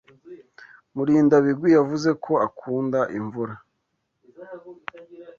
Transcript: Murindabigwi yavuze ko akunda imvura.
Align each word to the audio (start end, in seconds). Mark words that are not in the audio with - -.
Murindabigwi 0.95 1.67
yavuze 1.77 2.09
ko 2.23 2.33
akunda 2.47 2.99
imvura. 3.19 3.53